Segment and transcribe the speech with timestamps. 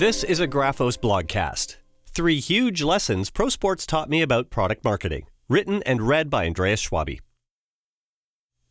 [0.00, 1.76] This is a Graphos blogcast.
[2.06, 6.82] Three huge lessons pro sports taught me about product marketing, written and read by Andreas
[6.82, 7.20] Schwabe.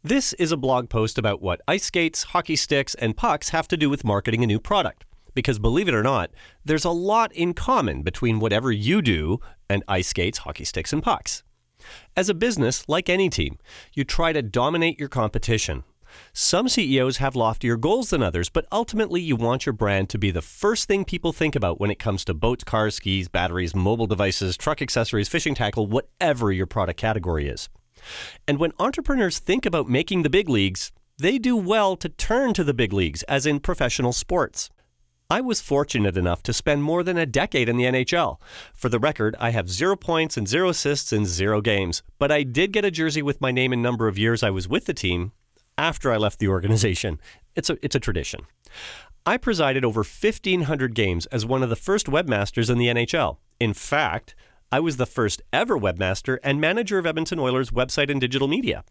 [0.03, 3.77] This is a blog post about what ice skates, hockey sticks, and pucks have to
[3.77, 5.05] do with marketing a new product.
[5.35, 6.31] Because believe it or not,
[6.65, 9.39] there's a lot in common between whatever you do
[9.69, 11.43] and ice skates, hockey sticks, and pucks.
[12.17, 13.59] As a business, like any team,
[13.93, 15.83] you try to dominate your competition.
[16.33, 20.31] Some CEOs have loftier goals than others, but ultimately you want your brand to be
[20.31, 24.07] the first thing people think about when it comes to boats, cars, skis, batteries, mobile
[24.07, 27.69] devices, truck accessories, fishing tackle, whatever your product category is.
[28.47, 32.63] And when entrepreneurs think about making the big leagues, they do well to turn to
[32.63, 34.69] the big leagues, as in professional sports.
[35.31, 38.37] I was fortunate enough to spend more than a decade in the NHL.
[38.73, 42.41] For the record, I have zero points and zero assists in zero games, but I
[42.41, 44.93] did get a jersey with my name and number of years I was with the
[44.93, 45.33] team
[45.79, 47.21] after I left the organization.
[47.55, 48.41] It's a, it's a tradition.
[49.25, 53.37] I presided over 1,500 games as one of the first webmasters in the NHL.
[53.59, 54.35] In fact,
[54.71, 58.83] I was the first ever webmaster and manager of Edmonton Oilers website and digital media.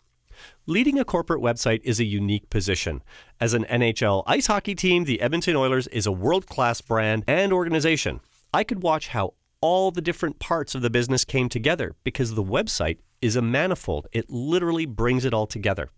[0.66, 3.02] Leading a corporate website is a unique position.
[3.40, 7.52] As an NHL ice hockey team, the Edmonton Oilers is a world class brand and
[7.52, 8.20] organization.
[8.54, 12.42] I could watch how all the different parts of the business came together because the
[12.42, 14.06] website is a manifold.
[14.12, 15.90] It literally brings it all together.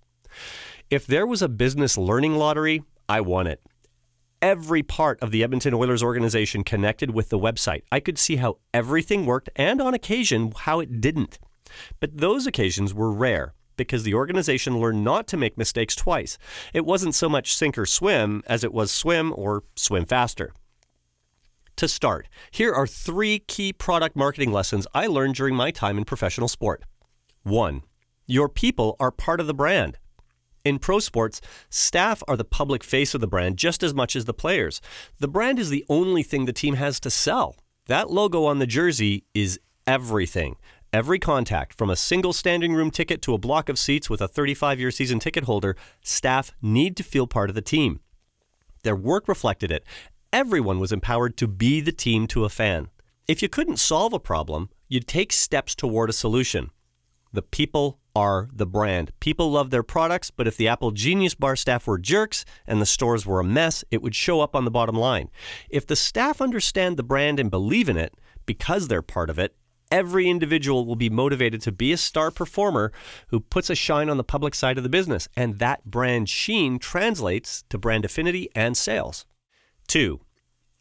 [0.91, 3.63] If there was a business learning lottery, I won it.
[4.43, 7.83] Every part of the Edmonton Oilers organization connected with the website.
[7.93, 11.39] I could see how everything worked and on occasion how it didn't.
[12.01, 16.39] But those occasions were rare because the organization learned not to make mistakes twice.
[16.75, 20.53] It wasn't so much sink or swim as it was swim or swim faster.
[21.77, 26.05] To start, here are three key product marketing lessons I learned during my time in
[26.05, 26.83] professional sport.
[27.45, 27.83] 1.
[28.27, 29.97] Your people are part of the brand.
[30.65, 34.27] In pro sports, staff are the public face of the brand just as much as
[34.27, 34.81] the players.
[35.19, 37.57] The brand is the only thing the team has to sell.
[37.87, 40.57] That logo on the jersey is everything.
[40.93, 44.27] Every contact, from a single standing room ticket to a block of seats with a
[44.29, 48.01] 35 year season ticket holder, staff need to feel part of the team.
[48.83, 49.85] Their work reflected it.
[50.33, 52.89] Everyone was empowered to be the team to a fan.
[53.29, 56.71] If you couldn't solve a problem, you'd take steps toward a solution.
[57.33, 59.13] The people are the brand.
[59.21, 62.87] People love their products, but if the Apple Genius Bar staff were jerks and the
[62.87, 65.29] stores were a mess, it would show up on the bottom line.
[65.69, 68.15] If the staff understand the brand and believe in it,
[68.47, 69.55] because they're part of it,
[69.91, 72.93] every individual will be motivated to be a star performer
[73.29, 75.29] who puts a shine on the public side of the business.
[75.37, 79.27] And that brand sheen translates to brand affinity and sales.
[79.87, 80.21] Two,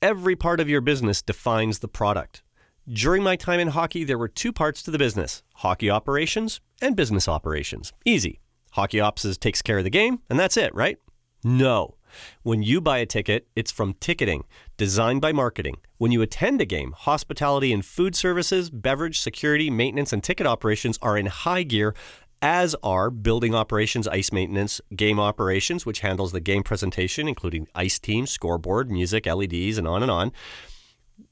[0.01, 2.41] every part of your business defines the product.
[2.87, 6.95] During my time in hockey, there were two parts to the business hockey operations and
[6.95, 7.93] business operations.
[8.05, 8.39] Easy.
[8.71, 10.97] Hockey ops takes care of the game, and that's it, right?
[11.43, 11.95] No.
[12.43, 14.43] When you buy a ticket, it's from ticketing,
[14.77, 15.77] designed by marketing.
[15.97, 20.97] When you attend a game, hospitality and food services, beverage, security, maintenance, and ticket operations
[21.01, 21.95] are in high gear,
[22.41, 27.99] as are building operations, ice maintenance, game operations, which handles the game presentation, including ice
[27.99, 30.31] team, scoreboard, music, LEDs, and on and on.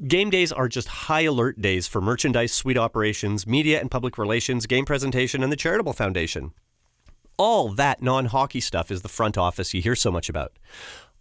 [0.06, 4.66] Game days are just high alert days for merchandise, suite operations, media and public relations,
[4.66, 6.52] game presentation, and the Charitable Foundation.
[7.38, 10.54] All that non hockey stuff is the front office you hear so much about.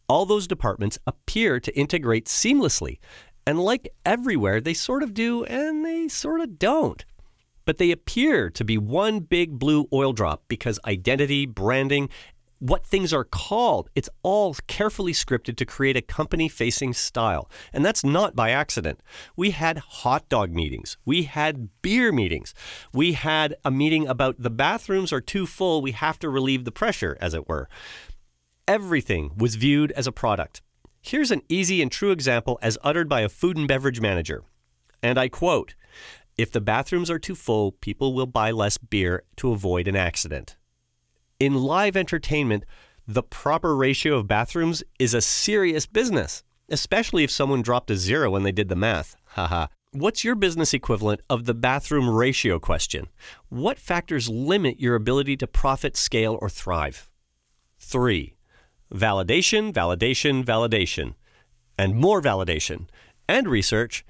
[0.09, 2.99] All those departments appear to integrate seamlessly.
[3.47, 7.05] And like everywhere, they sort of do and they sort of don't.
[7.65, 12.09] But they appear to be one big blue oil drop because identity, branding,
[12.59, 13.91] what things are called.
[13.95, 17.51] It's all carefully scripted to create a company facing style.
[17.73, 19.01] And that's not by accident.
[19.37, 20.97] We had hot dog meetings.
[21.05, 22.55] We had beer meetings.
[22.93, 25.83] We had a meeting about the bathrooms are too full.
[25.83, 27.69] We have to relieve the pressure, as it were.
[28.67, 30.63] Everything was viewed as a product.
[31.03, 34.43] Here's an easy and true example as uttered by a food and beverage manager.
[35.03, 35.75] And I quote
[36.37, 40.57] If the bathrooms are too full, people will buy less beer to avoid an accident
[41.39, 42.65] in live entertainment,
[43.07, 48.31] the proper ratio of bathrooms is a serious business, especially if someone dropped a zero
[48.31, 49.17] when they did the math.
[49.29, 49.67] Haha.
[49.93, 53.09] What's your business equivalent of the bathroom ratio question?
[53.49, 57.09] What factors limit your ability to profit, scale, or thrive?
[57.79, 58.35] Three,
[58.93, 61.15] validation, validation, validation,
[61.79, 62.89] and more validation,
[63.29, 64.05] and research.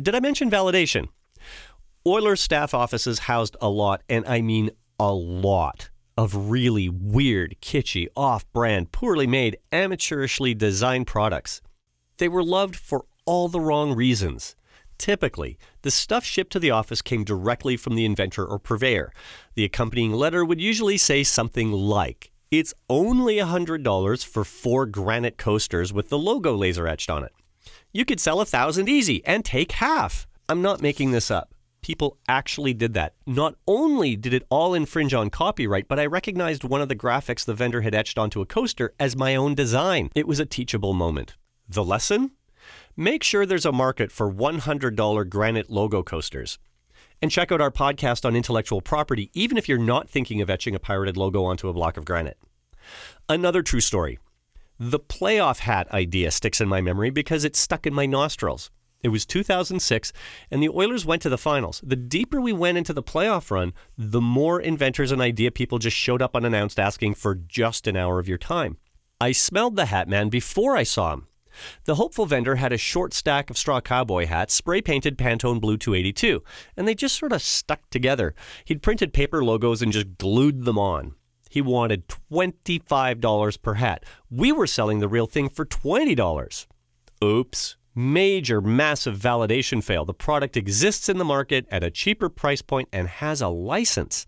[0.00, 1.08] Did I mention validation?
[2.06, 8.08] Oilers staff offices housed a lot, and I mean a lot of really weird, kitschy,
[8.16, 11.60] off brand, poorly made, amateurishly designed products.
[12.16, 14.56] They were loved for all the wrong reasons.
[14.98, 19.12] Typically, the stuff shipped to the office came directly from the inventor or purveyor.
[19.54, 25.92] The accompanying letter would usually say something like, It's only $100 for four granite coasters
[25.92, 27.32] with the logo laser etched on it.
[27.92, 30.26] You could sell a thousand easy and take half.
[30.48, 31.54] I'm not making this up.
[31.88, 33.14] People actually did that.
[33.26, 37.46] Not only did it all infringe on copyright, but I recognized one of the graphics
[37.46, 40.10] the vendor had etched onto a coaster as my own design.
[40.14, 41.34] It was a teachable moment.
[41.66, 42.32] The lesson?
[42.94, 46.58] Make sure there's a market for $100 granite logo coasters.
[47.22, 50.74] And check out our podcast on intellectual property, even if you're not thinking of etching
[50.74, 52.36] a pirated logo onto a block of granite.
[53.30, 54.18] Another true story.
[54.78, 58.70] The playoff hat idea sticks in my memory because it stuck in my nostrils.
[59.02, 60.12] It was 2006,
[60.50, 61.80] and the Oilers went to the finals.
[61.84, 65.96] The deeper we went into the playoff run, the more inventors and idea people just
[65.96, 68.76] showed up unannounced asking for just an hour of your time.
[69.20, 71.28] I smelled the hat man before I saw him.
[71.84, 75.76] The hopeful vendor had a short stack of straw cowboy hats, spray painted Pantone Blue
[75.76, 76.42] 282,
[76.76, 78.34] and they just sort of stuck together.
[78.64, 81.14] He'd printed paper logos and just glued them on.
[81.50, 84.04] He wanted $25 per hat.
[84.30, 86.66] We were selling the real thing for $20.
[87.24, 87.76] Oops.
[87.98, 90.04] Major, massive validation fail.
[90.04, 94.24] The product exists in the market at a cheaper price point and has a license.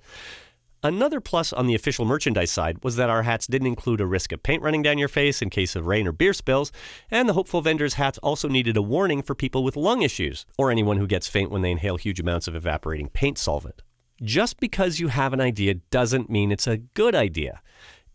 [0.83, 4.33] Another plus on the official merchandise side was that our hats didn't include a risk
[4.33, 6.73] of paint running down your face in case of rain or beer spills,
[7.13, 10.73] and the hopeful vendors' hats also needed a warning for people with lung issues or
[10.73, 13.83] anyone who gets faint when they inhale huge amounts of evaporating paint solvent.
[14.21, 17.63] Just because you have an idea doesn't mean it's a good idea.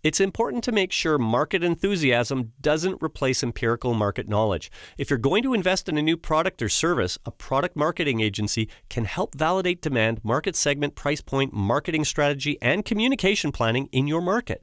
[0.05, 4.69] It's important to make sure market enthusiasm doesn't replace empirical market knowledge.
[4.99, 8.69] If you're going to invest in a new product or service, a product marketing agency
[8.87, 14.21] can help validate demand, market segment, price point, marketing strategy, and communication planning in your
[14.21, 14.61] market.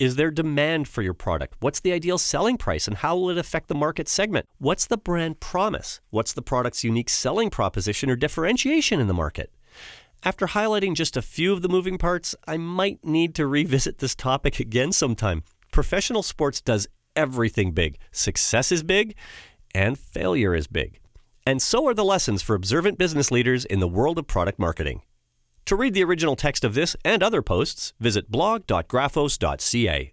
[0.00, 1.54] Is there demand for your product?
[1.60, 4.46] What's the ideal selling price and how will it affect the market segment?
[4.58, 6.00] What's the brand promise?
[6.10, 9.52] What's the product's unique selling proposition or differentiation in the market?
[10.24, 14.14] After highlighting just a few of the moving parts, I might need to revisit this
[14.14, 15.44] topic again sometime.
[15.70, 17.98] Professional sports does everything big.
[18.10, 19.14] Success is big,
[19.74, 20.98] and failure is big.
[21.46, 25.02] And so are the lessons for observant business leaders in the world of product marketing.
[25.66, 30.12] To read the original text of this and other posts, visit blog.graphos.ca.